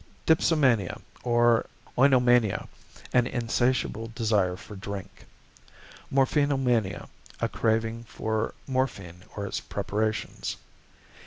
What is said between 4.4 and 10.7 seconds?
for drink. Morphinomania, a craving for morphine or its preparations.